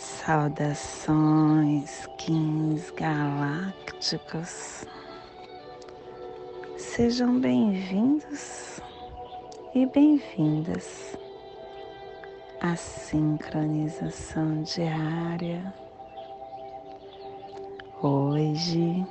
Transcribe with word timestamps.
Saudações, 0.00 1.90
Kins 2.16 2.90
galácticos. 2.92 4.86
Sejam 6.78 7.38
bem-vindos 7.38 8.80
e 9.74 9.84
bem-vindas 9.84 11.14
a 12.62 12.74
sincronização 12.76 14.62
diária. 14.62 15.70
Hoje, 18.00 19.06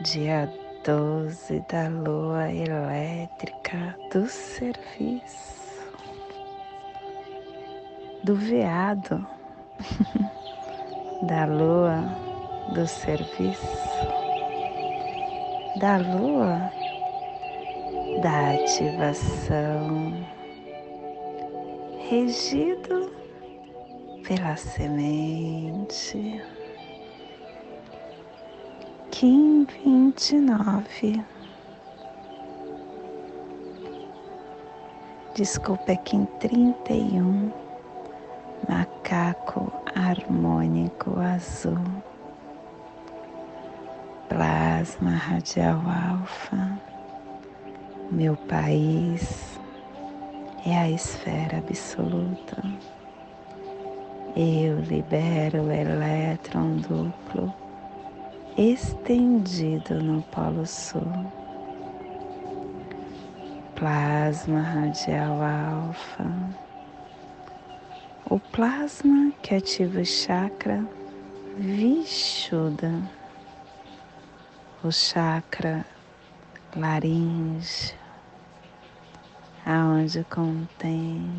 dia 0.00 0.50
12 0.82 1.62
da 1.68 1.90
lua 1.90 2.50
elétrica 2.50 3.98
do 4.10 4.26
serviço, 4.26 5.92
do 8.24 8.34
veado, 8.34 9.31
da 11.26 11.44
lua 11.44 12.04
do 12.74 12.86
serviço, 12.86 14.06
da 15.78 15.96
lua 15.98 16.70
da 18.22 18.50
ativação 18.50 20.12
regido 22.08 23.10
pela 24.26 24.56
semente. 24.56 26.42
Kim 29.10 29.64
vinte 29.64 30.36
e 30.36 30.40
nove. 30.40 31.24
Desculpa, 35.34 35.92
é 35.92 35.96
Kim 35.96 36.26
trinta 36.38 36.92
e 36.92 37.20
um. 37.20 37.50
Macaco 39.12 39.70
harmônico 39.94 41.20
azul. 41.20 42.02
Plasma 44.26 45.10
radial 45.10 45.82
alfa. 45.86 46.80
Meu 48.10 48.34
país 48.48 49.60
é 50.64 50.78
a 50.78 50.90
esfera 50.90 51.58
absoluta. 51.58 52.56
Eu 54.34 54.80
libero 54.80 55.64
o 55.64 55.70
elétron 55.70 56.76
duplo 56.76 57.52
estendido 58.56 60.02
no 60.02 60.22
Polo 60.22 60.64
Sul. 60.64 61.12
Plasma 63.74 64.62
radial 64.62 65.38
alfa. 65.42 66.71
O 68.32 68.40
plasma 68.40 69.30
que 69.42 69.54
ativa 69.54 70.00
o 70.00 70.04
chakra 70.06 70.88
Vishuddha, 71.58 73.02
o 74.82 74.90
chakra 74.90 75.84
laringe, 76.74 77.94
aonde 79.66 80.24
contém 80.24 81.30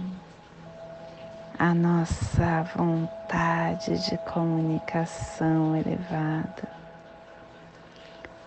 a 1.57 1.73
nossa 1.73 2.61
vontade 2.77 3.97
de 4.07 4.15
comunicação 4.31 5.75
elevada, 5.75 6.69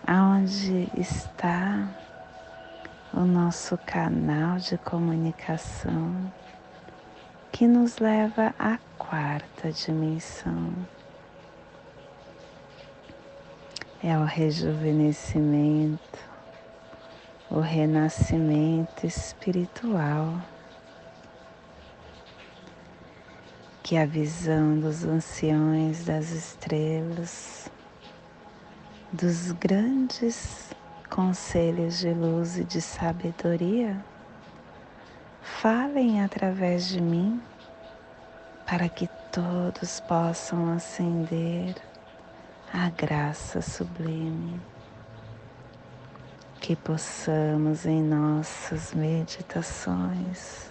aonde 0.07 0.89
está 0.97 1.85
o 3.13 3.25
nosso 3.25 3.77
canal 3.79 4.55
de 4.55 4.77
comunicação 4.77 6.31
que 7.51 7.67
nos 7.67 7.97
leva 7.97 8.53
à 8.57 8.77
quarta 8.97 9.71
dimensão. 9.71 10.73
É 14.03 14.17
o 14.17 14.23
rejuvenescimento 14.23 16.27
o 17.49 17.61
renascimento 17.61 19.07
espiritual, 19.07 20.41
que 23.81 23.95
a 23.95 24.05
visão 24.05 24.77
dos 24.77 25.05
anciões 25.05 26.03
das 26.03 26.31
estrelas, 26.31 27.71
dos 29.13 29.53
grandes 29.53 30.71
conselhos 31.09 31.99
de 31.99 32.13
luz 32.13 32.57
e 32.57 32.65
de 32.65 32.81
sabedoria, 32.81 34.03
falem 35.61 36.23
através 36.23 36.87
de 36.87 37.01
mim 37.01 37.41
para 38.65 38.87
que 38.89 39.07
todos 39.31 39.99
possam 40.01 40.73
acender 40.73 41.75
a 42.73 42.89
graça 42.89 43.61
sublime 43.61 44.59
que 46.59 46.75
possamos 46.75 47.85
em 47.85 48.03
nossas 48.03 48.93
meditações 48.93 50.69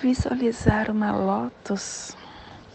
visualizar 0.00 0.90
uma 0.90 1.12
lótus 1.12 2.16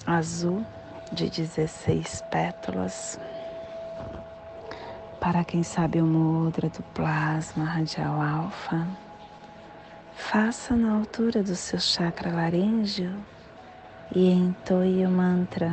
azul 0.06 0.66
de 1.14 1.30
16 1.30 2.22
pétalas. 2.30 3.20
Para 5.24 5.46
quem 5.46 5.64
sabe 5.64 6.02
o 6.02 6.06
mudra 6.06 6.68
do 6.68 6.84
plasma 6.94 7.64
radial 7.64 8.22
alfa, 8.22 8.86
faça 10.18 10.76
na 10.76 10.98
altura 10.98 11.42
do 11.42 11.56
seu 11.56 11.80
chakra 11.80 12.30
laríngeo 12.30 13.16
e 14.14 14.30
entoie 14.30 15.06
o 15.06 15.10
mantra. 15.10 15.72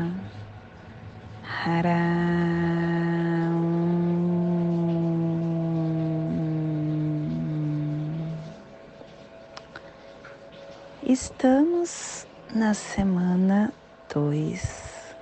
Estamos 11.02 12.24
na 12.54 12.72
semana 12.72 13.72
2, 14.14 15.16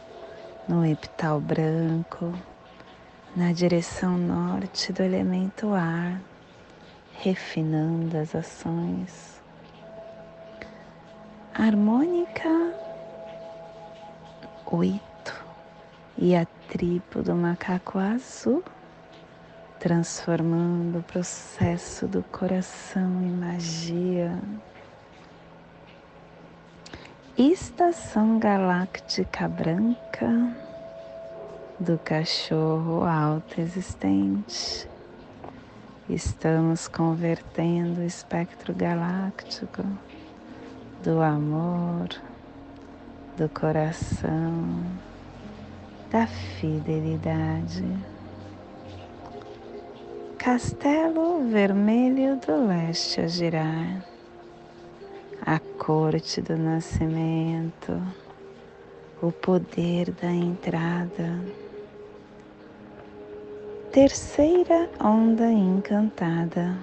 no 0.68 0.84
epital 0.84 1.40
branco, 1.40 2.34
na 3.36 3.52
direção 3.52 4.16
norte 4.16 4.92
do 4.92 5.02
elemento 5.02 5.72
ar, 5.74 6.20
refinando 7.20 8.16
as 8.16 8.34
ações. 8.34 9.40
Harmônica 11.54 12.48
8 14.66 15.00
e 16.18 16.36
a 16.36 16.46
tribo 16.68 17.22
do 17.22 17.34
macaco 17.34 17.98
azul, 17.98 18.62
transformando 19.78 20.98
o 20.98 21.02
processo 21.02 22.06
do 22.06 22.22
coração 22.24 23.22
em 23.22 23.30
magia. 23.30 24.38
Estação 27.36 28.38
galáctica 28.38 29.48
branca 29.48 30.67
do 31.80 31.96
cachorro 31.98 33.04
alto 33.04 33.60
existente. 33.60 34.88
Estamos 36.10 36.88
convertendo 36.88 38.00
o 38.00 38.04
espectro 38.04 38.74
galáctico 38.74 39.84
do 41.04 41.20
amor, 41.22 42.08
do 43.36 43.48
coração 43.48 44.82
da 46.10 46.26
fidelidade. 46.26 47.84
Castelo 50.36 51.48
Vermelho 51.48 52.40
do 52.44 52.66
Leste 52.66 53.20
a 53.20 53.28
girar, 53.28 54.04
a 55.44 55.60
corte 55.60 56.40
do 56.40 56.56
nascimento, 56.56 58.02
o 59.20 59.30
poder 59.30 60.10
da 60.12 60.30
entrada. 60.30 61.67
Terceira 63.90 64.90
onda 65.02 65.50
encantada, 65.50 66.76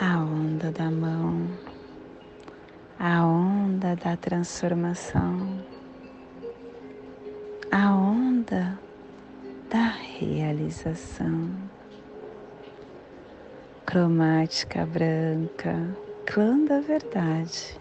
a 0.00 0.18
onda 0.20 0.72
da 0.72 0.90
mão, 0.90 1.50
a 2.98 3.22
onda 3.26 3.94
da 3.94 4.16
transformação. 4.16 5.62
A 7.70 7.94
onda 7.94 8.80
da 9.68 9.88
realização. 10.18 11.50
Cromática 13.84 14.86
branca, 14.86 15.94
clã 16.24 16.58
da 16.64 16.80
verdade. 16.80 17.78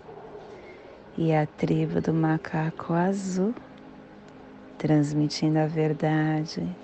E 1.18 1.34
a 1.34 1.48
tribo 1.48 2.02
do 2.02 2.14
macaco 2.14 2.92
azul, 2.92 3.56
transmitindo 4.78 5.60
a 5.60 5.66
verdade 5.66 6.76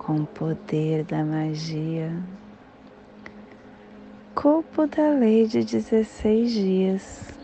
com 0.00 0.16
o 0.16 0.26
poder 0.26 1.04
da 1.04 1.22
magia. 1.22 2.10
Cupo 4.34 4.86
da 4.86 5.10
lei 5.10 5.46
de 5.46 5.62
16 5.62 6.50
dias. 6.50 7.34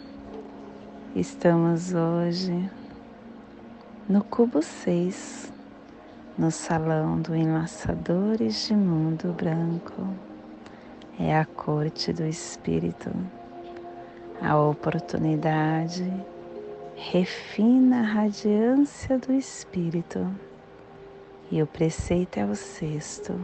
Estamos 1.15 1.93
hoje 1.93 2.71
no 4.09 4.25
cubo 4.25 4.63
6, 4.63 5.53
no 6.39 6.51
salão 6.51 7.21
do 7.21 7.37
Enlaçadores 7.37 8.67
de 8.67 8.75
Mundo 8.75 9.35
Branco. 9.35 10.09
É 11.21 11.37
a 11.37 11.45
corte 11.45 12.11
do 12.11 12.25
Espírito. 12.25 13.11
A 14.41 14.57
oportunidade 14.59 16.11
refina 16.97 18.01
a 18.01 18.03
radiância 18.03 19.19
do 19.19 19.33
Espírito. 19.35 20.27
E 21.51 21.63
o 21.63 21.67
preceito 21.67 22.39
é 22.39 22.45
o 22.45 22.57
sexto. 22.57 23.39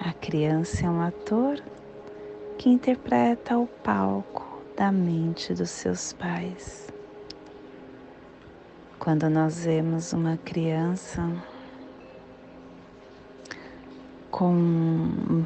A 0.00 0.14
criança 0.14 0.86
é 0.86 0.90
um 0.90 1.02
ator 1.02 1.62
que 2.56 2.70
interpreta 2.70 3.58
o 3.58 3.66
palco 3.66 4.62
da 4.74 4.90
mente 4.90 5.52
dos 5.52 5.68
seus 5.68 6.14
pais. 6.14 6.88
Quando 8.98 9.28
nós 9.28 9.66
vemos 9.66 10.14
uma 10.14 10.38
criança 10.38 11.30
com 14.30 15.44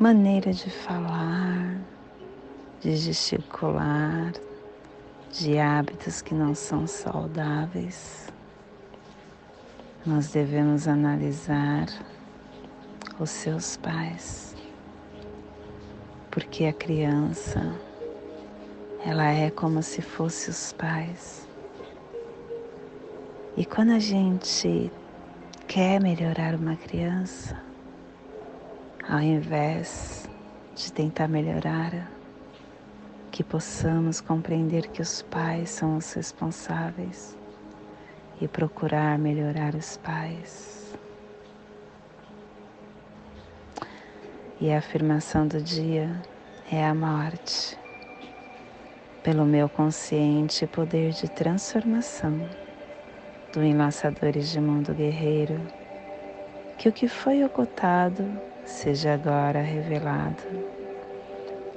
maneira 0.00 0.50
de 0.50 0.70
falar, 0.70 1.78
de 2.80 2.96
gesticular, 2.96 4.32
de 5.30 5.58
hábitos 5.58 6.22
que 6.22 6.34
não 6.34 6.54
são 6.54 6.86
saudáveis, 6.86 8.31
nós 10.04 10.30
devemos 10.32 10.88
analisar 10.88 11.86
os 13.20 13.30
seus 13.30 13.76
pais 13.76 14.52
porque 16.32 16.64
a 16.64 16.72
criança 16.72 17.78
ela 19.04 19.30
é 19.30 19.50
como 19.50 19.82
se 19.82 20.00
fosse 20.00 20.48
os 20.48 20.72
pais. 20.72 21.46
E 23.54 23.66
quando 23.66 23.92
a 23.92 23.98
gente 23.98 24.90
quer 25.68 26.00
melhorar 26.00 26.54
uma 26.54 26.74
criança, 26.74 27.60
ao 29.06 29.20
invés 29.20 30.26
de 30.74 30.90
tentar 30.90 31.28
melhorar, 31.28 32.10
que 33.30 33.44
possamos 33.44 34.20
compreender 34.20 34.88
que 34.88 35.02
os 35.02 35.20
pais 35.20 35.68
são 35.68 35.98
os 35.98 36.12
responsáveis 36.14 37.36
e 38.42 38.48
procurar 38.48 39.16
melhorar 39.20 39.72
os 39.76 39.96
pais. 39.98 40.98
E 44.60 44.72
a 44.72 44.78
afirmação 44.78 45.46
do 45.46 45.60
dia 45.62 46.20
é 46.70 46.84
a 46.84 46.92
morte. 46.92 47.78
Pelo 49.22 49.44
meu 49.44 49.68
consciente 49.68 50.66
poder 50.66 51.12
de 51.12 51.30
transformação 51.30 52.48
do 53.52 53.62
Enlaçadores 53.62 54.50
de 54.50 54.60
Mundo 54.60 54.92
Guerreiro, 54.92 55.60
que 56.76 56.88
o 56.88 56.92
que 56.92 57.06
foi 57.06 57.44
ocultado 57.44 58.24
seja 58.64 59.14
agora 59.14 59.62
revelado. 59.62 60.42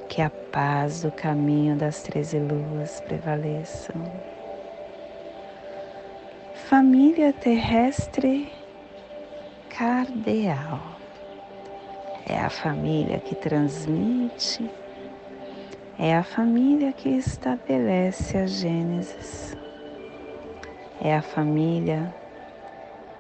Que 0.09 0.19
a 0.19 0.31
paz 0.31 1.03
do 1.03 1.11
caminho 1.11 1.75
das 1.75 2.01
treze 2.01 2.39
luas 2.39 3.01
prevaleçam. 3.01 4.34
Família 6.69 7.31
terrestre 7.31 8.51
cardeal 9.69 10.81
é 12.27 12.39
a 12.39 12.49
família 12.49 13.19
que 13.19 13.35
transmite, 13.35 14.67
é 15.99 16.17
a 16.17 16.23
família 16.23 16.91
que 16.91 17.09
estabelece 17.09 18.35
a 18.35 18.47
Gênesis, 18.47 19.55
é 20.99 21.15
a 21.15 21.21
família 21.21 22.11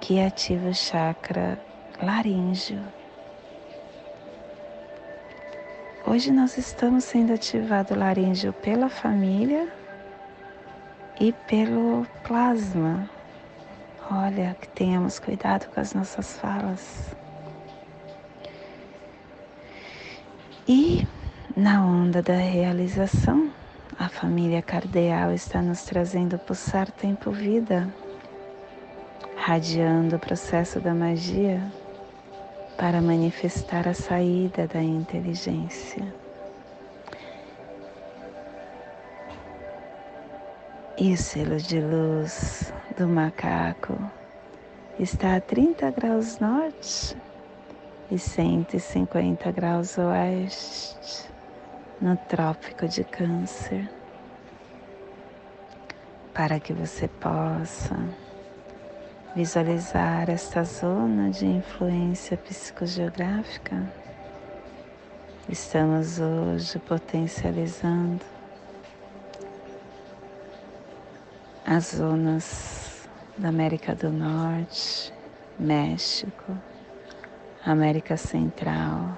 que 0.01 0.19
ativa 0.19 0.69
o 0.69 0.73
chakra 0.73 1.59
laríngeo. 2.01 2.81
Hoje 6.07 6.31
nós 6.31 6.57
estamos 6.57 7.03
sendo 7.03 7.31
ativado 7.31 7.93
laríngeo 7.93 8.53
pela 8.53 8.89
família 8.89 9.71
e 11.19 11.31
pelo 11.31 12.07
plasma. 12.23 13.13
Olha, 14.11 14.55
que 14.61 14.67
tenhamos 14.69 15.17
cuidado 15.17 15.67
com 15.73 15.79
as 15.79 15.95
nossas 15.95 16.37
falas. 16.37 17.15
E 20.67 21.07
na 21.57 21.83
onda 21.83 22.21
da 22.21 22.35
realização, 22.35 23.49
a 23.97 24.07
família 24.07 24.61
cardeal 24.61 25.31
está 25.31 25.61
nos 25.61 25.83
trazendo 25.83 26.37
pulsar 26.37 26.91
tempo-vida, 26.91 27.91
radiando 29.35 30.17
o 30.17 30.19
processo 30.19 30.79
da 30.79 30.93
magia 30.93 31.61
para 32.77 33.01
manifestar 33.01 33.87
a 33.87 33.93
saída 33.93 34.67
da 34.67 34.83
inteligência. 34.83 36.24
E 40.97 41.11
o 41.11 41.17
selo 41.17 41.57
de 41.57 41.81
luz 41.81 42.73
do 42.97 43.05
macaco 43.05 43.99
está 44.97 45.35
a 45.35 45.41
30 45.41 45.91
graus 45.91 46.39
norte 46.39 47.17
e 48.09 48.17
150 48.17 49.51
graus 49.51 49.97
oeste, 49.97 51.29
no 51.99 52.15
Trópico 52.15 52.87
de 52.87 53.03
Câncer, 53.03 53.89
para 56.33 56.61
que 56.61 56.71
você 56.71 57.09
possa 57.09 57.97
visualizar 59.35 60.29
esta 60.29 60.63
zona 60.63 61.29
de 61.29 61.45
influência 61.45 62.37
psicogeográfica. 62.37 63.83
Estamos 65.49 66.21
hoje 66.21 66.79
potencializando 66.79 68.34
as 71.65 71.95
zonas 71.95 73.09
da 73.37 73.49
América 73.49 73.95
do 73.95 74.11
Norte, 74.11 75.11
México, 75.57 76.55
América 77.65 78.15
Central, 78.15 79.17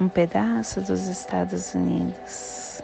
um 0.00 0.08
pedaço 0.08 0.80
dos 0.80 1.08
Estados 1.08 1.74
Unidos. 1.74 2.80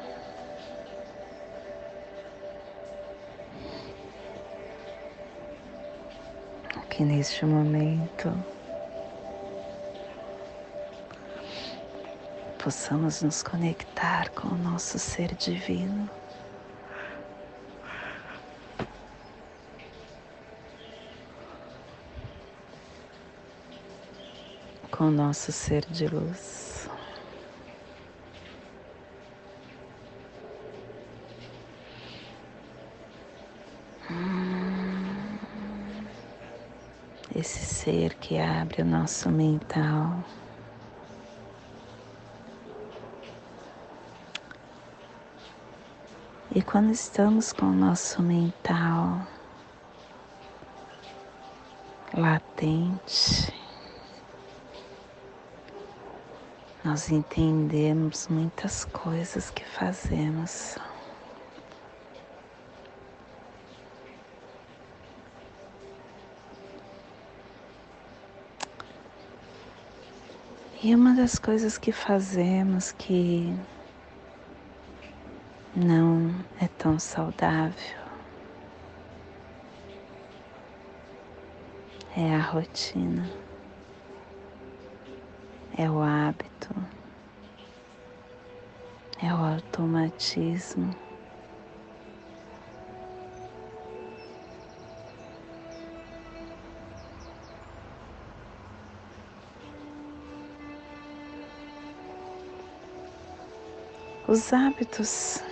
Que 6.90 7.04
neste 7.04 7.44
momento 7.44 8.32
possamos 12.64 13.20
nos 13.20 13.42
conectar 13.42 14.30
com 14.30 14.48
o 14.48 14.56
nosso 14.56 14.98
ser 14.98 15.34
divino. 15.34 16.08
com 24.90 25.08
o 25.08 25.10
nosso 25.10 25.50
ser 25.50 25.84
de 25.86 26.06
luz. 26.06 26.88
Esse 37.34 37.58
ser 37.66 38.14
que 38.14 38.38
abre 38.38 38.82
o 38.82 38.84
nosso 38.84 39.28
mental. 39.30 40.24
E 46.54 46.62
quando 46.62 46.92
estamos 46.92 47.52
com 47.52 47.66
o 47.66 47.72
nosso 47.72 48.22
mental 48.22 49.26
latente, 52.16 53.52
nós 56.84 57.10
entendemos 57.10 58.28
muitas 58.28 58.84
coisas 58.84 59.50
que 59.50 59.64
fazemos. 59.64 60.78
E 70.80 70.94
uma 70.94 71.14
das 71.16 71.36
coisas 71.36 71.76
que 71.76 71.90
fazemos 71.90 72.92
que 72.92 73.52
não 75.76 76.32
é 76.60 76.68
tão 76.78 76.98
saudável. 76.98 78.04
É 82.16 82.32
a 82.32 82.40
rotina, 82.40 83.28
é 85.76 85.90
o 85.90 86.00
hábito, 86.00 86.72
é 89.20 89.34
o 89.34 89.36
automatismo. 89.36 90.94
Os 104.26 104.52
hábitos, 104.52 105.42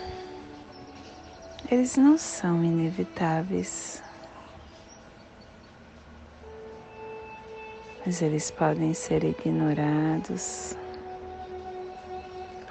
eles 1.72 1.96
não 1.96 2.18
são 2.18 2.62
inevitáveis, 2.62 4.02
mas 8.04 8.20
eles 8.20 8.50
podem 8.50 8.92
ser 8.92 9.24
ignorados, 9.24 10.76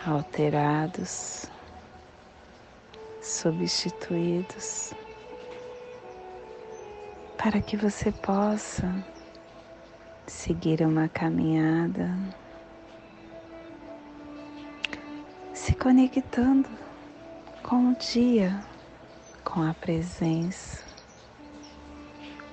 alterados, 0.06 1.48
substituídos, 3.20 4.94
para 7.40 7.60
que 7.60 7.76
você 7.76 8.12
possa 8.12 8.94
seguir 10.28 10.84
uma 10.84 11.10
caminhada 11.10 12.08
se 15.56 15.74
conectando 15.74 16.70
com 17.64 17.90
o 17.90 17.96
dia, 17.96 18.64
com 19.44 19.62
a 19.62 19.74
presença, 19.74 20.84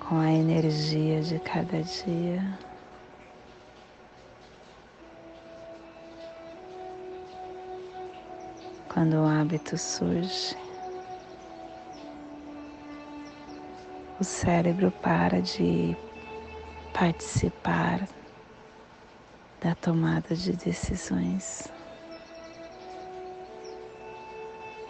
com 0.01 0.19
a 0.19 0.31
energia 0.31 1.21
de 1.23 1.39
cada 1.39 1.83
dia. 1.83 2.59
Quando 8.93 9.15
o 9.15 9.27
hábito 9.27 9.77
surge, 9.79 10.57
o 14.19 14.25
cérebro 14.25 14.91
para 14.91 15.41
de 15.41 15.97
participar 16.93 18.09
da 19.61 19.75
tomada 19.75 20.35
de 20.35 20.57
decisões. 20.57 21.78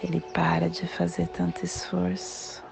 Ele 0.03 0.21
para 0.21 0.69
de 0.69 0.87
fazer 0.87 1.29
tanto 1.29 1.65
esforço. 1.65 2.63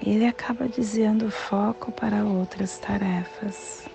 E 0.00 0.10
ele 0.10 0.26
acaba 0.26 0.68
desviando 0.68 1.26
o 1.26 1.30
foco 1.30 1.90
para 1.92 2.24
outras 2.24 2.78
tarefas. 2.78 3.88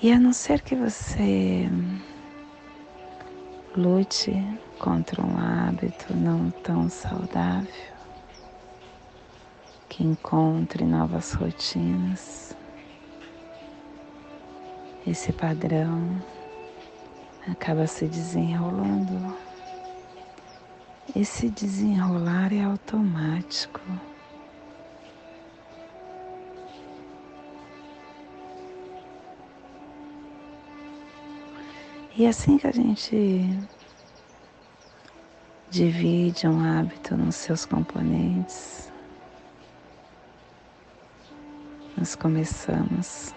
E 0.00 0.12
a 0.12 0.18
não 0.18 0.32
ser 0.32 0.62
que 0.62 0.76
você 0.76 1.68
lute 3.76 4.32
contra 4.78 5.20
um 5.24 5.36
hábito 5.36 6.16
não 6.16 6.50
tão 6.50 6.88
saudável, 6.88 7.68
que 9.88 10.04
encontre 10.04 10.84
novas 10.84 11.32
rotinas, 11.32 12.56
esse 15.06 15.32
padrão 15.32 16.22
acaba 17.50 17.86
se 17.86 18.06
desenrolando. 18.06 19.34
Esse 21.16 21.48
desenrolar 21.48 22.52
é 22.52 22.62
automático. 22.62 23.80
E 32.16 32.26
assim 32.26 32.58
que 32.58 32.66
a 32.66 32.72
gente 32.72 33.48
divide 35.70 36.48
um 36.48 36.64
hábito 36.64 37.16
nos 37.16 37.36
seus 37.36 37.64
componentes, 37.64 38.92
nós 41.96 42.16
começamos 42.16 43.32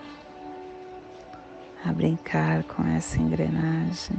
a 1.83 1.91
brincar 1.91 2.63
com 2.63 2.83
essa 2.83 3.17
engrenagem. 3.17 4.17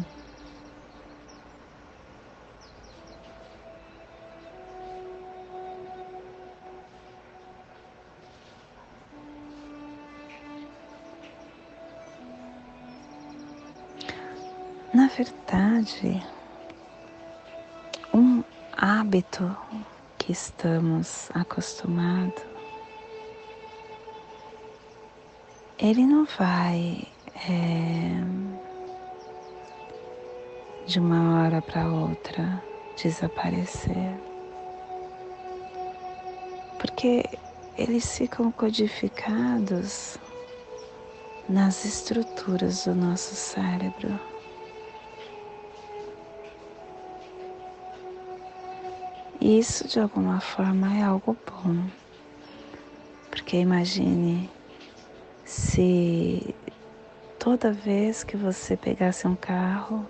Na 14.92 15.07
verdade, 15.09 16.23
um 18.12 18.42
hábito 18.76 19.57
que 20.19 20.33
estamos 20.33 21.31
acostumados, 21.35 22.42
ele 25.78 26.04
não 26.07 26.26
vai 26.38 27.09
é, 27.49 28.22
de 30.87 31.00
uma 31.00 31.42
hora 31.42 31.62
para 31.62 31.88
outra 31.88 32.62
desaparecer. 32.96 34.20
Porque 36.78 37.25
eles 37.76 38.16
ficam 38.16 38.52
codificados 38.52 40.18
nas 41.49 41.84
estruturas 41.84 42.84
do 42.84 42.94
nosso 42.94 43.34
cérebro. 43.34 44.18
E 49.40 49.58
isso 49.58 49.88
de 49.88 49.99
alguma 49.99 50.40
forma 50.40 50.96
é 50.96 51.02
algo 51.02 51.37
bom. 51.46 51.88
Porque 53.30 53.56
imagine 53.56 54.49
se 55.44 56.51
toda 57.42 57.72
vez 57.72 58.22
que 58.22 58.37
você 58.37 58.76
pegasse 58.76 59.26
um 59.26 59.34
carro, 59.34 60.06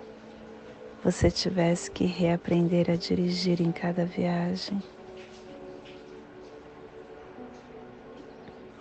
você 1.03 1.31
tivesse 1.31 1.89
que 1.89 2.05
reaprender 2.05 2.91
a 2.91 2.95
dirigir 2.95 3.59
em 3.59 3.71
cada 3.71 4.05
viagem. 4.05 4.79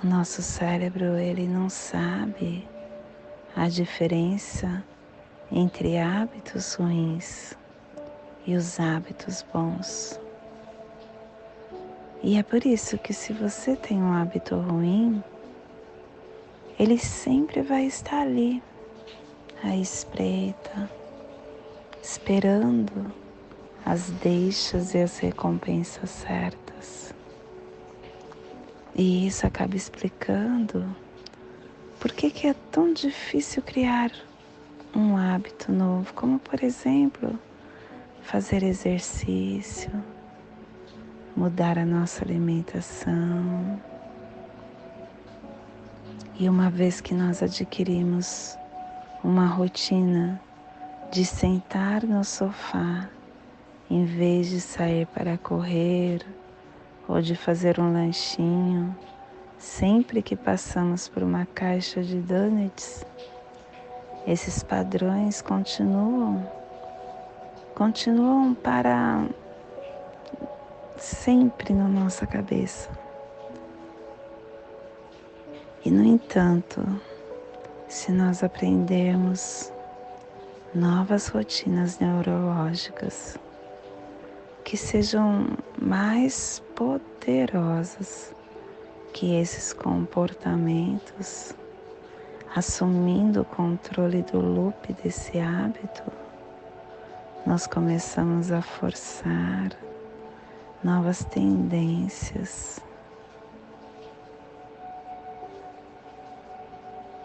O 0.05 0.07
nosso 0.07 0.43
cérebro, 0.43 1.17
ele 1.17 1.49
não 1.49 1.71
sabe 1.71 2.69
a 3.57 3.71
diferença 3.71 4.85
entre 5.51 5.97
hábitos 5.97 6.75
ruins 6.75 7.57
e 8.47 8.55
os 8.55 8.79
hábitos 8.79 9.43
bons. 9.51 10.21
E 12.23 12.37
é 12.37 12.43
por 12.43 12.67
isso 12.67 12.99
que 12.99 13.15
se 13.15 13.33
você 13.33 13.75
tem 13.75 14.03
um 14.03 14.13
hábito 14.13 14.57
ruim, 14.57 15.25
ele 16.83 16.99
sempre 16.99 17.63
vai 17.63 17.85
estar 17.85 18.23
ali, 18.23 18.61
à 19.63 19.77
espreita, 19.77 20.91
esperando 22.03 23.15
as 23.87 24.11
deixas 24.11 24.93
e 24.93 24.99
as 24.99 25.17
recompensas 25.21 26.11
certas. 26.11 27.15
E 28.97 29.29
isso 29.29 29.47
acaba 29.47 29.77
explicando 29.77 30.85
por 32.01 32.11
que, 32.11 32.33
que 32.33 32.49
é 32.49 32.55
tão 32.73 32.93
difícil 32.93 33.63
criar 33.63 34.11
um 34.93 35.17
hábito 35.17 35.71
novo, 35.71 36.13
como 36.15 36.41
por 36.41 36.65
exemplo, 36.65 37.39
fazer 38.23 38.65
exercício, 38.65 39.93
mudar 41.37 41.79
a 41.79 41.87
nossa 41.87 42.25
alimentação 42.25 43.81
e 46.43 46.49
uma 46.49 46.69
vez 46.69 47.01
que 47.01 47.15
nós 47.15 47.41
adquirimos 47.41 48.59
uma 49.23 49.47
rotina 49.47 50.41
de 51.13 51.25
sentar 51.25 52.03
no 52.03 52.25
sofá, 52.25 53.09
em 53.89 54.05
vez 54.05 54.49
de 54.49 54.61
sair 54.61 55.07
para 55.07 55.39
correr 55.39 56.27
ou 57.07 57.23
de 57.23 57.37
fazer 57.37 57.79
um 57.79 57.93
lanchinho, 57.93 58.93
sempre 59.57 60.21
que 60.21 60.35
passamos 60.35 61.07
por 61.07 61.23
uma 61.23 61.47
caixa 61.47 62.03
de 62.03 62.19
donuts, 62.19 63.07
esses 64.27 64.65
padrões 64.65 65.41
continuam, 65.41 66.45
continuam 67.73 68.53
para 68.53 69.29
sempre 70.99 71.73
na 71.73 71.87
nossa 71.87 72.27
cabeça. 72.27 72.91
No 75.93 76.03
entanto, 76.03 76.81
se 77.87 78.11
nós 78.13 78.43
aprendermos 78.43 79.71
novas 80.75 81.29
rotinas 81.29 81.99
neurológicas 81.99 83.37
que 84.65 84.75
sejam 84.75 85.49
mais 85.79 86.63
poderosas 86.75 88.35
que 89.13 89.35
esses 89.35 89.75
comportamentos, 89.75 91.55
assumindo 92.57 93.43
o 93.43 93.45
controle 93.45 94.23
do 94.23 94.41
loop 94.41 94.95
desse 94.95 95.39
hábito, 95.39 96.11
nós 97.47 97.67
começamos 97.67 98.51
a 98.51 98.63
forçar 98.63 99.73
novas 100.83 101.23
tendências. 101.27 102.81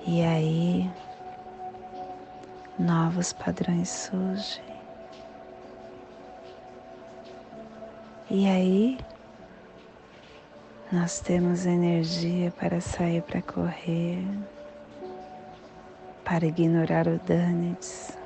E 0.10 0.24
aí, 0.24 0.90
novos 2.80 3.34
padrões 3.34 3.90
surgem. 3.90 4.64
E 8.30 8.48
aí, 8.48 8.98
nós 10.94 11.20
temos 11.20 11.66
energia 11.66 12.52
para 12.52 12.80
sair 12.80 13.22
para 13.22 13.42
correr, 13.42 14.26
para 16.24 16.46
ignorar 16.46 17.06
o 17.06 17.20
Danitz. 17.20 18.18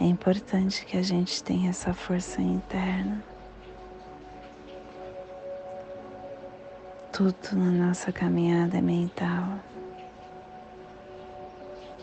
É 0.00 0.04
importante 0.04 0.86
que 0.86 0.96
a 0.96 1.02
gente 1.02 1.42
tenha 1.42 1.70
essa 1.70 1.92
força 1.92 2.40
interna. 2.40 3.22
Tudo 7.12 7.34
na 7.54 7.86
nossa 7.86 8.12
caminhada 8.12 8.80
mental. 8.80 9.58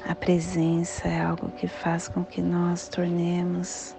A 0.08 0.14
presença 0.14 1.08
é 1.08 1.22
algo 1.22 1.50
que 1.52 1.68
faz 1.68 2.08
com 2.08 2.24
que 2.24 2.42
nós 2.42 2.90
tornemos 2.90 3.96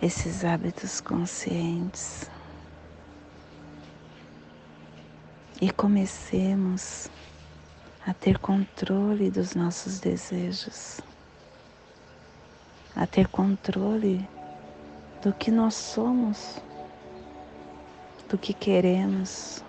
esses 0.00 0.44
hábitos 0.44 1.00
conscientes 1.00 2.30
e 5.60 5.70
comecemos 5.70 7.08
a 8.06 8.14
ter 8.14 8.38
controle 8.38 9.30
dos 9.30 9.54
nossos 9.54 10.00
desejos, 10.00 11.00
a 12.98 13.06
ter 13.06 13.28
controle 13.28 14.28
do 15.22 15.32
que 15.32 15.52
nós 15.52 15.74
somos, 15.74 16.60
do 18.28 18.36
que 18.36 18.52
queremos, 18.52 19.64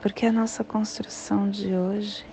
porque 0.00 0.24
a 0.24 0.32
nossa 0.32 0.64
construção 0.64 1.50
de 1.50 1.74
hoje 1.74 2.24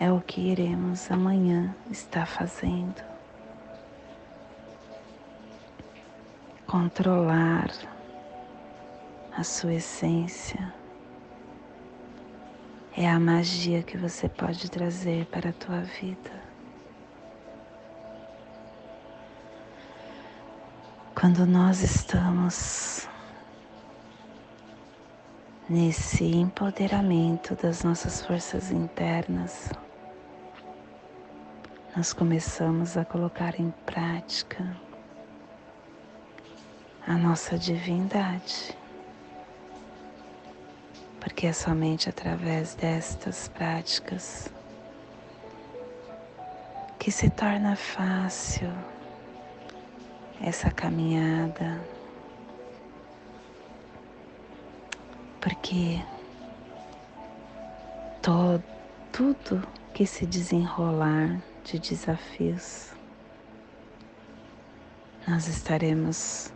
é 0.00 0.10
o 0.10 0.20
que 0.20 0.40
iremos 0.40 1.08
amanhã 1.12 1.72
estar 1.88 2.26
fazendo. 2.26 3.00
Controlar 6.66 7.70
a 9.30 9.44
sua 9.44 9.74
essência 9.74 10.77
é 13.00 13.08
a 13.08 13.20
magia 13.20 13.80
que 13.80 13.96
você 13.96 14.28
pode 14.28 14.68
trazer 14.68 15.24
para 15.26 15.50
a 15.50 15.52
tua 15.52 15.82
vida. 15.82 16.32
Quando 21.14 21.46
nós 21.46 21.80
estamos 21.80 23.08
nesse 25.70 26.24
empoderamento 26.24 27.54
das 27.54 27.84
nossas 27.84 28.20
forças 28.20 28.72
internas, 28.72 29.70
nós 31.96 32.12
começamos 32.12 32.96
a 32.96 33.04
colocar 33.04 33.60
em 33.60 33.72
prática 33.86 34.76
a 37.06 37.14
nossa 37.14 37.56
divindade. 37.56 38.76
Porque 41.20 41.46
é 41.46 41.52
somente 41.52 42.08
através 42.08 42.74
destas 42.74 43.48
práticas 43.48 44.52
que 46.98 47.10
se 47.10 47.30
torna 47.30 47.76
fácil 47.76 48.70
essa 50.40 50.70
caminhada. 50.70 51.80
Porque 55.40 56.02
todo, 58.22 58.62
tudo 59.12 59.62
que 59.94 60.06
se 60.06 60.26
desenrolar 60.26 61.40
de 61.64 61.78
desafios, 61.78 62.92
nós 65.26 65.46
estaremos 65.48 66.52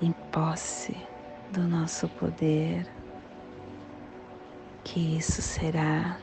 em 0.00 0.12
posse 0.32 0.96
do 1.50 1.62
nosso 1.62 2.08
poder, 2.08 2.86
que 4.96 5.18
isso 5.18 5.42
será 5.42 6.18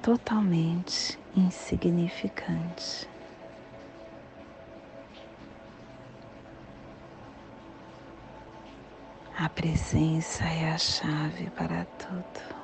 totalmente 0.00 1.18
insignificante. 1.36 3.08
A 9.36 9.48
presença 9.48 10.44
é 10.44 10.70
a 10.70 10.78
chave 10.78 11.50
para 11.56 11.84
tudo. 11.98 12.54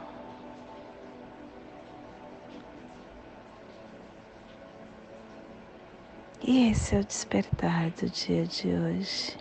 E 6.40 6.70
esse 6.70 6.94
é 6.94 7.00
o 7.00 7.04
despertar 7.04 7.90
do 7.90 8.08
dia 8.08 8.46
de 8.46 8.68
hoje. 8.68 9.36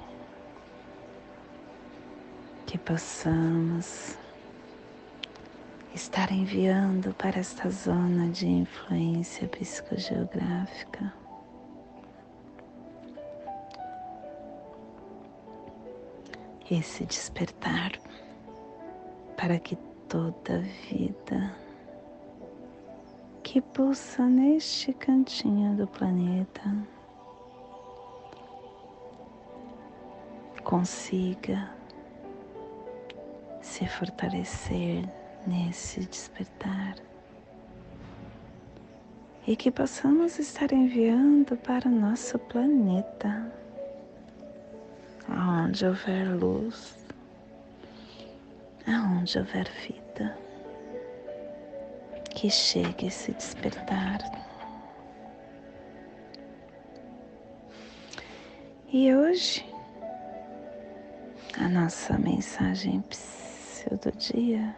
Que 2.66 2.80
possamos 2.80 4.18
estar 5.94 6.32
enviando 6.32 7.14
para 7.16 7.40
esta 7.40 7.70
zona 7.70 8.28
de 8.30 8.48
influência 8.48 9.48
psicogeográfica. 9.48 11.14
Esse 16.70 17.04
despertar 17.04 18.00
para 19.36 19.58
que 19.58 19.76
toda 20.08 20.60
vida 20.90 21.56
que 23.42 23.60
pulsa 23.60 24.28
neste 24.28 24.94
cantinho 24.94 25.76
do 25.76 25.88
planeta 25.88 26.62
consiga 30.64 31.74
se 33.60 33.88
fortalecer 33.88 35.19
nesse 35.48 36.02
despertar 36.02 36.96
e 39.48 39.56
que 39.56 39.72
possamos 39.72 40.38
estar 40.38 40.72
enviando 40.72 41.58
para 41.58 41.88
o 41.88 41.92
nosso 41.92 42.38
planeta 42.38 43.52
aonde 45.28 45.86
houver 45.86 46.28
luz, 46.36 46.98
aonde 48.88 49.40
houver 49.40 49.68
vida, 49.88 50.38
que 52.32 52.50
chegue 52.50 53.08
esse 53.08 53.32
despertar. 53.32 54.20
E 58.92 59.14
hoje, 59.16 59.66
a 61.60 61.68
nossa 61.70 62.18
mensagem 62.18 63.04
do 64.02 64.12
dia 64.12 64.76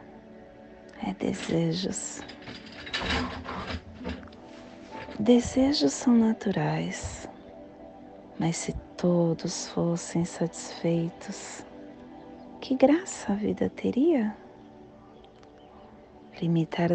é 1.08 1.14
desejos. 1.14 2.22
Desejos 5.20 5.94
são 5.94 6.16
naturais, 6.16 7.30
mas 8.40 8.58
se 8.58 8.74
todos 8.98 9.68
fossem 9.70 10.26
satisfeitos, 10.26 11.66
que 12.60 12.76
graça 12.76 13.34
a 13.34 13.36
vida 13.36 13.70
teria? 13.70 14.36
Limitar 16.42 16.92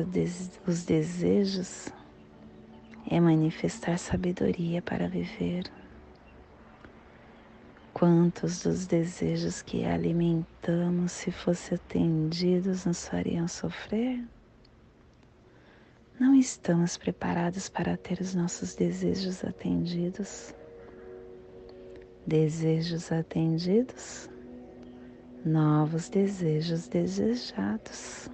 os 0.66 0.84
desejos 0.84 1.88
é 3.08 3.20
manifestar 3.20 3.98
sabedoria 3.98 4.82
para 4.82 5.08
viver. 5.08 5.70
Quantos 7.98 8.62
dos 8.62 8.86
desejos 8.86 9.62
que 9.62 9.86
alimentamos, 9.86 11.12
se 11.12 11.30
fossem 11.30 11.76
atendidos, 11.76 12.84
nos 12.84 13.08
fariam 13.08 13.48
sofrer? 13.48 14.22
Não 16.20 16.34
estamos 16.34 16.98
preparados 16.98 17.70
para 17.70 17.96
ter 17.96 18.20
os 18.20 18.34
nossos 18.34 18.74
desejos 18.74 19.42
atendidos. 19.42 20.54
Desejos 22.26 23.10
atendidos, 23.10 24.28
novos 25.42 26.10
desejos 26.10 26.88
desejados. 26.88 28.28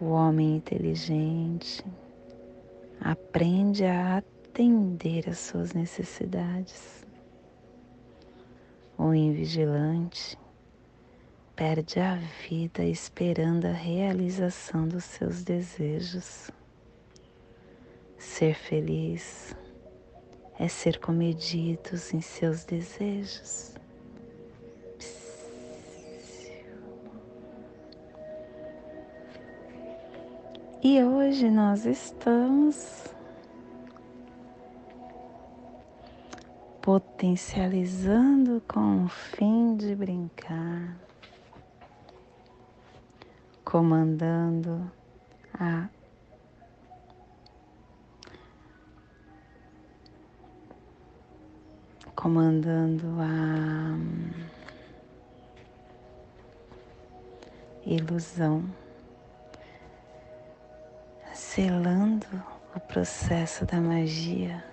O 0.00 0.06
homem 0.06 0.56
inteligente 0.56 1.84
aprende 3.00 3.84
a 3.84 4.16
atender 4.16 5.28
às 5.28 5.38
suas 5.38 5.74
necessidades. 5.74 7.08
O 9.02 9.14
invigilante 9.14 10.38
perde 11.56 11.98
a 11.98 12.16
vida 12.16 12.84
esperando 12.84 13.64
a 13.64 13.72
realização 13.72 14.86
dos 14.86 15.04
seus 15.04 15.42
desejos. 15.42 16.50
Ser 18.18 18.54
feliz 18.54 19.56
é 20.58 20.68
ser 20.68 21.00
comedidos 21.00 22.12
em 22.12 22.20
seus 22.20 22.66
desejos. 22.66 23.72
E 30.82 31.02
hoje 31.02 31.48
nós 31.48 31.86
estamos 31.86 33.06
potencializando 36.82 38.62
com 38.66 39.04
o 39.04 39.08
fim 39.08 39.76
de 39.76 39.94
brincar, 39.94 40.96
comandando 43.64 44.90
a 45.52 45.88
comandando 52.14 53.06
a 53.18 53.96
ilusão, 57.86 58.64
selando 61.32 62.26
o 62.74 62.80
processo 62.80 63.64
da 63.64 63.80
magia 63.80 64.69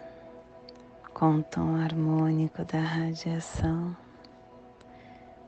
com 1.18 1.38
o 1.38 1.44
tom 1.44 1.76
harmônico 1.78 2.64
da 2.66 2.80
radiação, 2.80 3.98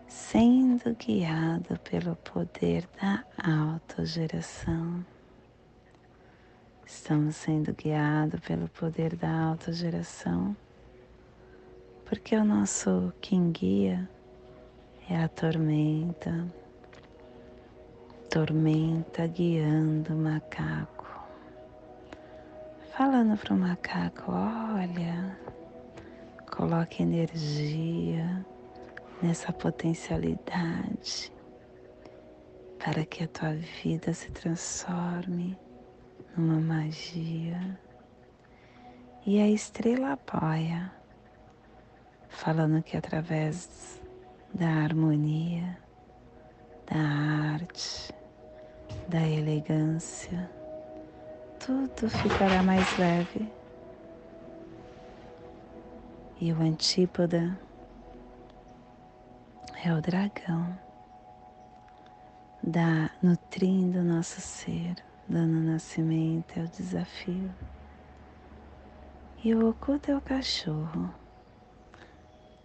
sendo 0.07 0.95
guiado 0.95 1.79
pelo 1.81 2.15
poder 2.15 2.89
da 2.99 3.23
autogeração. 3.39 5.05
Estamos 6.83 7.35
sendo 7.35 7.71
guiados 7.71 8.39
pelo 8.39 8.67
poder 8.69 9.15
da 9.15 9.31
autogeração 9.31 10.57
porque 12.05 12.35
o 12.35 12.43
nosso 12.43 13.13
quem 13.21 13.51
guia 13.51 14.09
é 15.07 15.23
a 15.23 15.27
tormenta, 15.27 16.47
tormenta 18.27 19.27
guiando 19.27 20.15
o 20.15 20.17
macaco, 20.17 21.05
falando 22.97 23.37
para 23.37 23.53
o 23.53 23.57
macaco: 23.59 24.31
olha, 24.31 25.37
coloque 26.59 27.03
energia 27.03 28.45
nessa 29.23 29.53
potencialidade 29.53 31.31
para 32.83 33.05
que 33.05 33.23
a 33.23 33.27
tua 33.29 33.53
vida 33.53 34.13
se 34.13 34.29
transforme 34.31 35.57
numa 36.35 36.59
magia. 36.59 37.79
E 39.25 39.39
a 39.39 39.47
estrela 39.47 40.11
apoia 40.11 40.91
falando 42.27 42.83
que 42.83 42.97
através 42.97 44.01
da 44.53 44.67
harmonia, 44.67 45.77
da 46.91 47.53
arte, 47.53 48.13
da 49.07 49.25
elegância, 49.25 50.51
tudo 51.57 52.09
ficará 52.09 52.61
mais 52.61 52.97
leve. 52.97 53.58
E 56.39 56.53
o 56.53 56.61
antípoda 56.61 57.59
é 59.83 59.93
o 59.93 60.01
dragão, 60.01 60.77
da, 62.63 63.09
nutrindo 63.21 64.03
nosso 64.03 64.39
ser, 64.39 64.95
dando 65.27 65.59
nascimento 65.59 66.57
é 66.57 66.63
o 66.63 66.67
desafio. 66.67 67.53
E 69.43 69.53
o 69.53 69.69
oculto 69.69 70.11
é 70.11 70.15
o 70.15 70.21
cachorro 70.21 71.13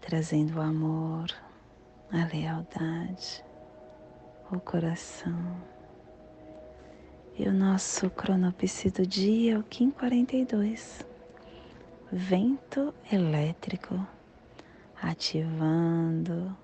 trazendo 0.06 0.58
o 0.58 0.60
amor, 0.60 1.28
a 2.12 2.26
lealdade, 2.26 3.42
o 4.52 4.60
coração. 4.60 5.56
E 7.38 7.48
o 7.48 7.52
nosso 7.52 8.10
cronopse 8.10 8.90
do 8.90 9.06
dia 9.06 9.54
é 9.54 9.58
o 9.58 9.62
Kim 9.62 9.90
42, 9.90 11.06
vento 12.16 12.94
elétrico, 13.10 14.06
ativando 15.02 16.56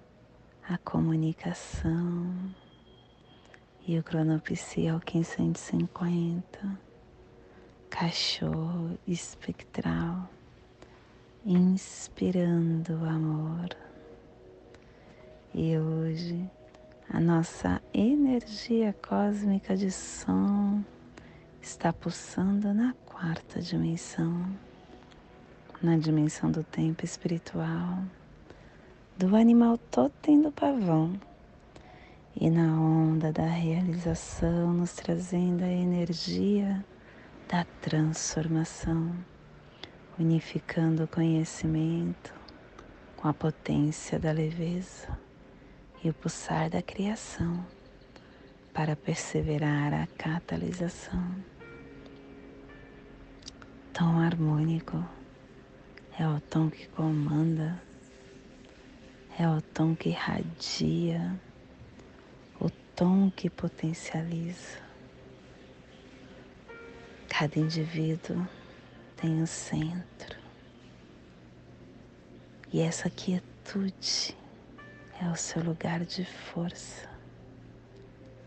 a 0.69 0.79
comunicação. 0.79 2.55
E 3.85 3.99
o 3.99 4.03
cronopse 4.05 4.89
o 4.93 5.01
Kim 5.01 5.25
150, 5.25 6.79
cachorro 7.91 8.97
espectral 9.09 10.31
inspirando 11.45 12.93
amor. 13.05 13.71
E 15.53 15.77
hoje 15.77 16.49
a 17.09 17.19
nossa 17.19 17.83
energia 17.93 18.95
cósmica 19.03 19.77
de 19.77 19.91
som 19.91 20.85
está 21.61 21.93
pulsando 21.93 22.73
na 22.73 22.95
quarta 23.05 23.61
dimensão, 23.61 24.47
na 25.83 25.97
dimensão 25.97 26.51
do 26.51 26.63
tempo 26.63 27.05
espiritual, 27.05 28.03
do 29.17 29.35
animal 29.35 29.79
totem 29.79 30.41
do 30.41 30.53
pavão 30.53 31.19
e 32.37 32.51
na 32.51 32.81
onda 32.81 33.33
da 33.33 33.47
realização, 33.47 34.73
nos 34.73 34.93
trazendo 34.93 35.65
a 35.65 35.69
energia 35.69 36.85
da 37.49 37.65
transformação 37.81 39.13
unificando 40.21 41.05
o 41.05 41.09
conhecimento 41.09 42.35
com 43.17 43.27
a 43.27 43.33
potência 43.33 44.19
da 44.19 44.31
leveza 44.31 45.19
e 46.05 46.11
o 46.11 46.15
pulsar 46.15 46.69
da 46.69 46.83
criação 46.83 47.65
para 48.75 48.95
perseverar 48.95 49.95
a 49.95 50.07
catalisação. 50.19 51.35
Tom 53.95 54.21
harmônico 54.21 55.03
é 56.21 56.29
o 56.29 56.39
tom 56.39 56.69
que 56.69 56.87
comanda, 56.89 57.81
é 59.39 59.49
o 59.49 59.63
tom 59.63 59.97
que 59.97 60.11
irradia, 60.11 61.35
o 62.61 62.69
tom 62.95 63.31
que 63.31 63.49
potencializa. 63.49 64.81
Cada 67.27 67.59
indivíduo 67.59 68.47
tem 69.17 69.43
o 69.43 69.47
centro. 69.47 70.39
E 72.71 72.81
essa 72.83 73.09
quietude 73.09 74.37
é 75.23 75.27
o 75.27 75.37
seu 75.37 75.63
lugar 75.65 76.05
de 76.05 76.27
força, 76.27 77.09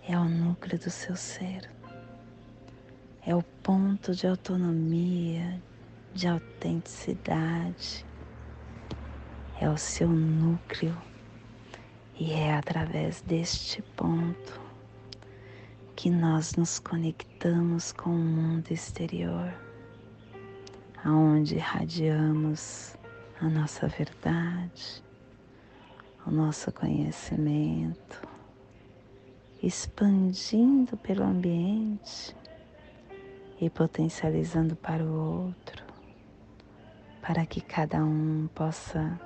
é 0.08 0.16
o 0.16 0.26
núcleo 0.26 0.78
do 0.78 0.92
seu 0.92 1.16
ser, 1.16 1.68
é 3.26 3.36
o 3.36 3.42
ponto 3.42 4.14
de 4.14 4.28
autonomia, 4.28 5.60
de 6.13 6.28
autenticidade, 6.28 8.06
é 9.60 9.69
o 9.69 9.78
seu 9.78 10.08
núcleo 10.08 10.95
e 12.19 12.32
é 12.34 12.54
através 12.54 13.21
deste 13.21 13.82
ponto 13.95 14.62
que 15.95 16.10
nós 16.10 16.56
nos 16.56 16.80
conectamos 16.80 17.91
com 17.91 18.10
o 18.10 18.13
mundo 18.13 18.71
exterior 18.71 19.54
aonde 21.04 21.56
irradiamos 21.56 22.95
a 23.41 23.49
nossa 23.49 23.88
verdade, 23.88 25.04
o 26.26 26.32
nosso 26.32 26.71
conhecimento, 26.71 28.21
expandindo 29.62 30.95
pelo 30.95 31.23
ambiente 31.23 32.34
e 33.60 33.69
potencializando 33.69 34.78
para 34.78 35.04
o 35.04 35.45
outro, 35.47 35.83
para 37.24 37.46
que 37.46 37.62
cada 37.62 38.04
um 38.04 38.50
possa 38.54 39.18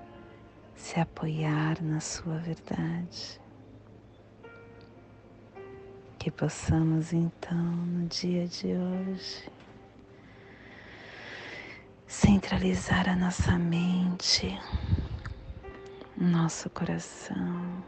se 0.75 0.99
apoiar 0.99 1.81
na 1.81 1.99
sua 1.99 2.37
verdade. 2.37 3.41
Que 6.19 6.29
possamos 6.29 7.11
então, 7.11 7.57
no 7.57 8.07
dia 8.07 8.47
de 8.47 8.67
hoje, 8.67 9.51
centralizar 12.05 13.09
a 13.09 13.15
nossa 13.15 13.57
mente, 13.57 14.55
nosso 16.15 16.69
coração, 16.69 17.83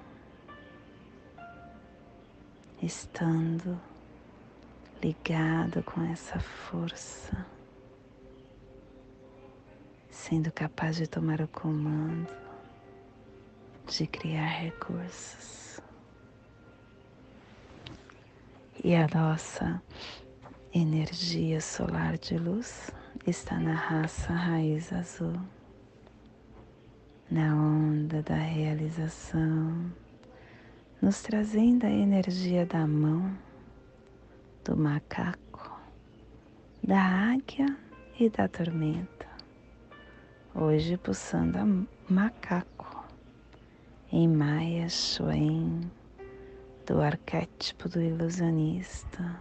estando 2.82 3.80
ligado 5.04 5.84
com 5.84 6.02
essa 6.12 6.39
força, 6.39 7.45
sendo 10.19 10.51
capaz 10.51 10.97
de 10.97 11.08
tomar 11.08 11.39
o 11.39 11.47
comando, 11.47 12.27
de 13.88 14.05
criar 14.05 14.47
recursos. 14.47 15.79
E 18.84 18.93
a 18.95 19.08
nossa 19.08 19.82
energia 20.73 21.62
solar 21.62 22.17
de 22.17 22.38
luz 22.38 22.91
está 23.25 23.58
na 23.58 23.73
raça 23.73 24.34
raiz 24.34 24.91
azul, 24.91 25.39
na 27.32 27.55
onda 27.55 28.21
da 28.21 28.36
realização, 28.36 29.89
nos 31.01 31.21
trazendo 31.21 31.86
a 31.86 31.89
energia 31.89 32.65
da 32.65 32.86
mão, 32.86 33.36
do 34.65 34.75
macaco, 34.75 35.79
da 36.84 37.01
águia 37.32 37.77
e 38.19 38.29
da 38.29 38.49
tormenta. 38.49 39.29
Hoje 40.62 40.98
pulsando 40.98 41.58
a 41.58 42.13
macaco 42.13 43.06
em 44.12 44.28
Maia 44.28 44.89
Schwen, 44.89 45.89
do 46.86 47.00
arquétipo 47.00 47.88
do 47.88 48.02
ilusionista. 48.02 49.39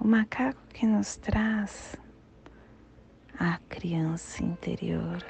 O 0.00 0.08
macaco 0.08 0.58
que 0.72 0.86
nos 0.86 1.18
traz 1.18 1.94
a 3.38 3.58
criança 3.68 4.42
interior, 4.42 5.22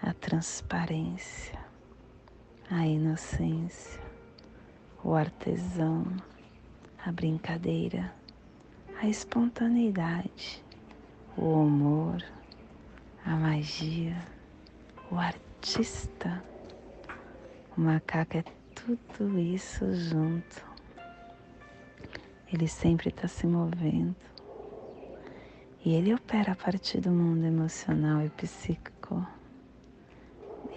a 0.00 0.14
transparência, 0.14 1.58
a 2.70 2.86
inocência, 2.86 4.00
o 5.02 5.14
artesão, 5.14 6.06
a 7.04 7.10
brincadeira, 7.10 8.14
a 9.02 9.08
espontaneidade, 9.08 10.64
o 11.36 11.62
humor, 11.62 12.22
a 13.26 13.34
magia, 13.34 14.16
o 15.10 15.16
artista. 15.16 16.42
O 17.76 17.80
macaco 17.80 18.38
é 18.38 18.44
tudo 18.72 19.38
isso 19.38 19.92
junto. 19.94 20.64
Ele 22.52 22.68
sempre 22.68 23.08
está 23.08 23.26
se 23.26 23.44
movendo 23.46 24.14
e 25.84 25.94
ele 25.94 26.14
opera 26.14 26.52
a 26.52 26.56
partir 26.56 27.00
do 27.00 27.10
mundo 27.10 27.44
emocional 27.44 28.22
e 28.22 28.30
psíquico. 28.30 29.26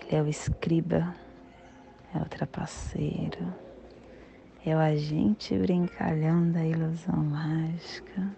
Ele 0.02 0.16
é 0.16 0.22
o 0.24 0.28
escriba, 0.28 1.16
é 2.16 2.18
o 2.18 2.26
trapaceiro, 2.26 3.54
é 4.66 4.76
o 4.76 4.80
agente 4.80 5.56
brincalhão 5.56 6.52
da 6.52 6.66
ilusão 6.66 7.16
mágica. 7.16 8.36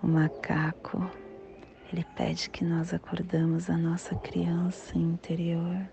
O 0.00 0.06
macaco, 0.06 1.10
ele 1.92 2.04
pede 2.16 2.50
que 2.50 2.64
nós 2.64 2.92
acordamos 2.92 3.68
a 3.70 3.76
nossa 3.76 4.14
criança 4.16 4.96
interior 4.96 5.88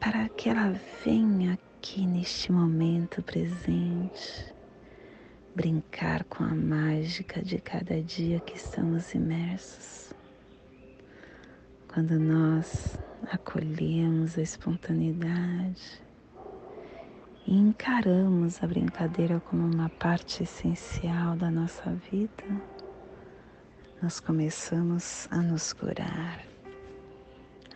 para 0.00 0.28
que 0.30 0.48
ela 0.48 0.74
venha 1.04 1.54
aqui 1.54 2.06
neste 2.06 2.50
momento 2.50 3.22
presente 3.22 4.54
brincar 5.54 6.24
com 6.24 6.42
a 6.42 6.54
mágica 6.54 7.42
de 7.42 7.58
cada 7.58 8.00
dia 8.02 8.40
que 8.40 8.56
estamos 8.56 9.12
imersos. 9.14 10.12
Quando 11.92 12.18
nós 12.18 12.98
acolhemos 13.30 14.38
a 14.38 14.42
espontaneidade 14.42 16.00
e 17.46 17.54
encaramos 17.54 18.62
a 18.62 18.66
brincadeira 18.66 19.40
como 19.40 19.66
uma 19.66 19.88
parte 19.88 20.44
essencial 20.44 21.36
da 21.36 21.50
nossa 21.50 21.92
vida, 22.10 22.44
nós 24.02 24.18
começamos 24.18 25.28
a 25.30 25.36
nos 25.36 25.74
curar, 25.74 26.42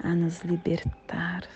a 0.02 0.14
nos 0.14 0.40
libertar. 0.40 1.46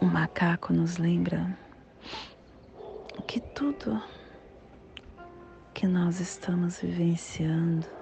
O 0.00 0.06
macaco 0.06 0.72
nos 0.72 0.96
lembra 0.96 1.58
que 3.26 3.40
tudo 3.40 4.02
que 5.74 5.86
nós 5.86 6.18
estamos 6.20 6.80
vivenciando 6.80 7.95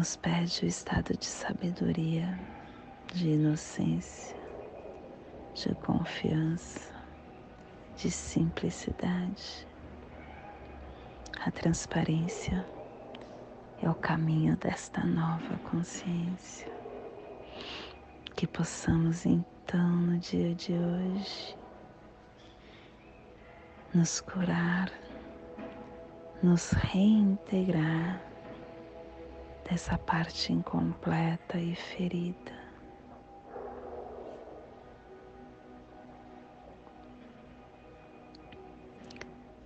nos 0.00 0.16
pede 0.16 0.64
o 0.64 0.66
estado 0.66 1.14
de 1.14 1.26
sabedoria, 1.26 2.40
de 3.12 3.32
inocência, 3.32 4.34
de 5.52 5.74
confiança, 5.74 6.90
de 7.98 8.10
simplicidade. 8.10 9.68
A 11.44 11.50
transparência 11.50 12.64
é 13.82 13.90
o 13.90 13.94
caminho 13.94 14.56
desta 14.56 15.04
nova 15.04 15.58
consciência 15.70 16.72
que 18.34 18.46
possamos 18.46 19.26
então 19.26 19.96
no 19.96 20.18
dia 20.18 20.54
de 20.54 20.72
hoje 20.72 21.58
nos 23.92 24.22
curar, 24.22 24.90
nos 26.42 26.70
reintegrar 26.70 28.29
dessa 29.70 29.96
parte 29.96 30.52
incompleta 30.52 31.56
e 31.56 31.76
ferida. 31.76 32.58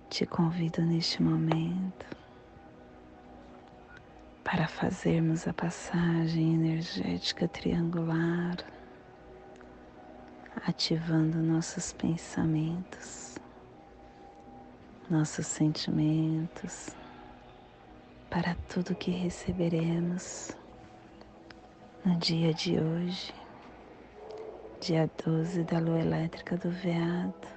Te 0.07 0.27
convido 0.27 0.83
neste 0.83 1.23
momento 1.23 2.05
para 4.43 4.67
fazermos 4.67 5.47
a 5.47 5.53
passagem 5.53 6.53
energética 6.53 7.47
triangular, 7.47 8.57
ativando 10.67 11.39
nossos 11.39 11.91
pensamentos, 11.93 13.39
nossos 15.09 15.47
sentimentos, 15.47 16.95
para 18.35 18.53
tudo 18.67 18.93
que 18.93 19.11
receberemos 19.11 20.51
no 22.03 22.17
dia 22.17 22.53
de 22.53 22.77
hoje, 22.77 23.33
dia 24.81 25.09
12 25.25 25.63
da 25.63 25.79
lua 25.79 26.01
elétrica 26.01 26.57
do 26.57 26.69
veado, 26.69 27.47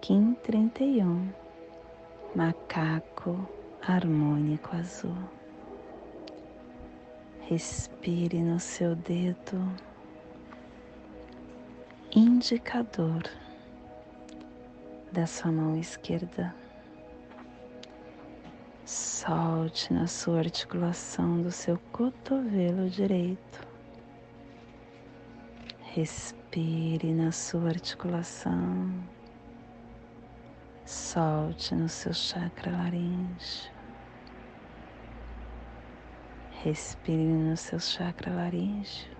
Kim 0.00 0.34
31, 0.44 1.28
macaco 2.36 3.36
harmônico 3.82 4.76
azul. 4.76 5.18
Respire 7.48 8.38
no 8.38 8.60
seu 8.60 8.94
dedo 8.94 9.60
indicador 12.14 13.24
da 15.10 15.26
sua 15.26 15.50
mão 15.50 15.76
esquerda. 15.76 16.54
Solte 18.86 19.92
na 19.92 20.06
sua 20.06 20.38
articulação 20.38 21.42
do 21.42 21.50
seu 21.50 21.76
cotovelo 21.90 22.88
direito. 22.88 23.66
Respire 25.80 27.12
na 27.12 27.32
sua 27.32 27.70
articulação. 27.70 28.88
Solte 30.84 31.74
no 31.74 31.88
seu 31.88 32.14
chakra 32.14 32.70
laríngeo. 32.70 33.72
Respire 36.62 37.24
no 37.24 37.56
seu 37.56 37.80
chakra 37.80 38.32
laríngeo. 38.32 39.16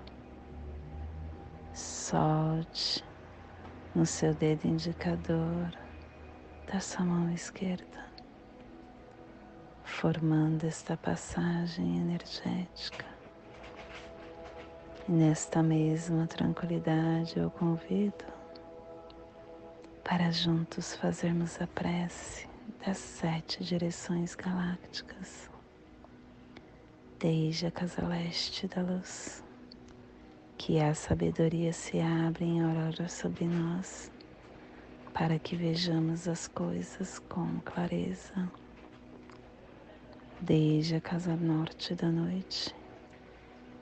Solte 1.72 3.04
no 3.96 4.06
seu 4.06 4.32
dedo 4.32 4.64
indicador 4.68 5.76
da 6.72 6.78
sua 6.78 7.04
mão 7.04 7.32
esquerda, 7.32 8.14
formando 9.86 10.64
esta 10.64 10.96
passagem 10.96 11.98
energética. 11.98 13.06
E 15.08 15.12
nesta 15.12 15.62
mesma 15.62 16.26
tranquilidade 16.26 17.38
eu 17.38 17.48
convido 17.48 18.24
para 20.04 20.30
juntos 20.32 20.94
fazermos 20.96 21.60
a 21.62 21.66
prece 21.68 22.48
das 22.84 22.98
sete 22.98 23.64
direções 23.64 24.34
galácticas, 24.34 25.48
desde 27.18 27.66
a 27.66 27.70
casa 27.70 28.06
leste 28.06 28.66
da 28.66 28.82
luz, 28.82 29.42
que 30.58 30.80
a 30.80 30.94
sabedoria 30.94 31.72
se 31.72 32.00
abre 32.00 32.44
em 32.44 32.60
aurora 32.60 33.08
sobre 33.08 33.44
nós, 33.46 34.10
para 35.14 35.38
que 35.38 35.56
vejamos 35.56 36.28
as 36.28 36.48
coisas 36.48 37.20
com 37.20 37.60
clareza, 37.60 38.50
desde 40.40 40.96
a 40.96 41.00
casa 41.00 41.36
norte 41.36 41.94
da 41.94 42.10
noite, 42.10 42.74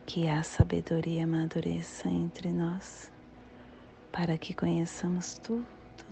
que 0.06 0.28
a 0.28 0.42
sabedoria 0.42 1.24
amadureça 1.24 2.08
entre 2.08 2.50
nós, 2.50 3.10
para 4.12 4.38
que 4.38 4.54
conheçamos 4.54 5.38
tudo 5.38 5.66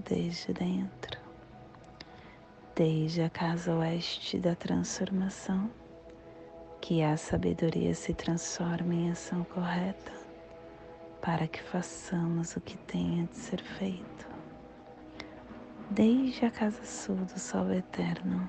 desde 0.08 0.52
dentro 0.52 1.22
desde 2.74 3.22
a 3.22 3.28
casa 3.28 3.74
oeste 3.74 4.38
da 4.38 4.54
transformação, 4.54 5.70
que 6.80 7.02
a 7.02 7.16
sabedoria 7.16 7.94
se 7.94 8.14
transforme 8.14 8.96
em 8.96 9.10
ação 9.10 9.44
correta 9.44 10.12
para 11.20 11.46
que 11.46 11.62
façamos 11.62 12.56
o 12.56 12.60
que 12.60 12.76
tenha 12.78 13.26
de 13.26 13.36
ser 13.36 13.62
feito. 13.62 14.26
Desde 15.90 16.46
a 16.46 16.50
casa 16.50 16.84
sul 16.84 17.16
do 17.16 17.38
sol 17.38 17.70
eterno, 17.72 18.48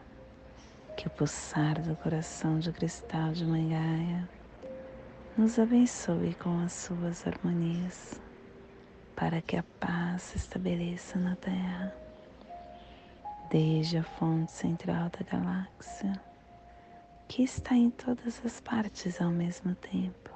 que 0.95 1.07
o 1.07 1.09
pulsar 1.09 1.81
do 1.81 1.95
coração 1.95 2.59
de 2.59 2.71
cristal 2.71 3.31
de 3.31 3.45
Mangaia 3.45 4.27
nos 5.37 5.57
abençoe 5.57 6.33
com 6.35 6.59
as 6.59 6.73
suas 6.73 7.25
harmonias, 7.25 8.19
para 9.15 9.41
que 9.41 9.57
a 9.57 9.63
paz 9.79 10.23
se 10.23 10.37
estabeleça 10.37 11.17
na 11.17 11.35
Terra 11.35 11.95
desde 13.49 13.97
a 13.97 14.03
fonte 14.03 14.51
central 14.51 15.09
da 15.09 15.25
galáxia, 15.29 16.21
que 17.27 17.43
está 17.43 17.75
em 17.75 17.89
todas 17.89 18.45
as 18.45 18.61
partes 18.61 19.21
ao 19.21 19.29
mesmo 19.29 19.75
tempo, 19.75 20.31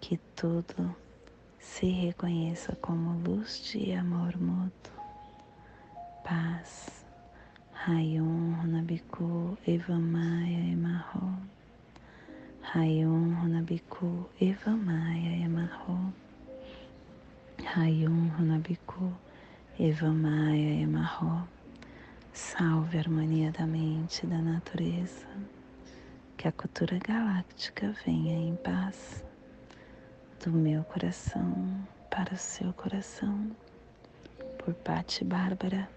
que 0.00 0.16
tudo 0.34 0.94
se 1.58 1.86
reconheça 1.86 2.74
como 2.76 3.20
luz 3.20 3.62
de 3.64 3.92
amor 3.92 4.36
mútuo, 4.36 4.92
paz, 6.24 7.04
Rayum 7.86 8.56
Runabiku 8.60 9.56
Evamaya 9.64 10.72
Emarro, 10.72 11.38
Rayum 12.60 13.36
Runabiku 13.40 14.26
Evamaya 14.40 15.44
Emarro, 15.44 16.12
Rayum 17.62 18.30
Runabiku 18.36 19.14
Evamaya 19.78 20.82
Emarro. 20.82 21.48
Salve 22.32 22.98
a 22.98 23.00
harmonia 23.00 23.52
da 23.52 23.64
mente 23.64 24.24
e 24.24 24.26
da 24.26 24.38
natureza, 24.38 25.28
que 26.36 26.48
a 26.48 26.52
cultura 26.52 26.98
galáctica 26.98 27.94
venha 28.04 28.34
em 28.34 28.56
paz. 28.56 29.24
Do 30.44 30.50
meu 30.50 30.82
coração 30.82 31.86
para 32.10 32.34
o 32.34 32.36
seu 32.36 32.72
coração, 32.72 33.50
por 34.58 34.74
Patti 34.74 35.24
Bárbara, 35.24 35.88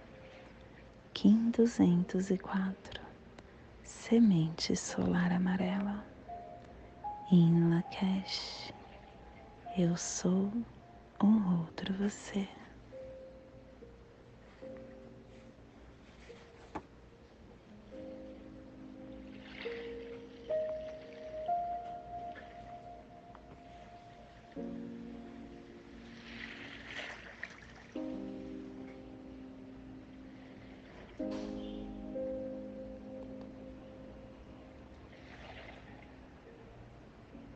Kim 1.14 1.52
204, 1.52 3.02
Semente 3.84 4.76
Solar 4.76 5.32
Amarela, 5.34 6.04
em 7.30 7.70
Lakesh, 7.70 8.74
eu 9.78 9.96
sou 9.98 10.52
um 11.22 11.60
outro 11.60 11.94
você. 11.96 12.48